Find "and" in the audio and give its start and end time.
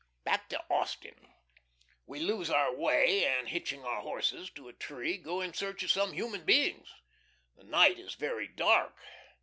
3.23-3.47